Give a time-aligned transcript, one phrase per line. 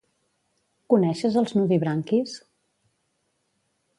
[0.93, 2.33] Coneixes els nudibranquis?